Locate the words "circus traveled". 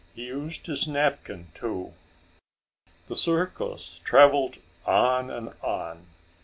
3.15-4.57